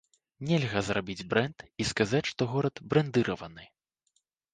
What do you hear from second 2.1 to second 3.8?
што горад брэндыраваны.